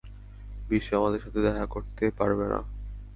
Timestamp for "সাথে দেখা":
1.21-1.65